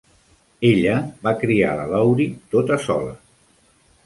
[0.69, 0.95] Ella
[1.27, 3.15] va criar la Laurie tota sola.